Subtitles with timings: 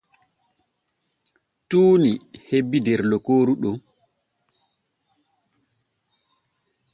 [1.69, 2.11] Tuuni
[2.47, 3.77] hebbii der lokooru ɗon.